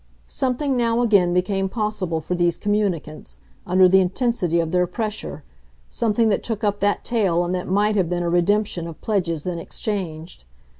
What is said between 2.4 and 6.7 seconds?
communicants, under the intensity of their pressure, something that took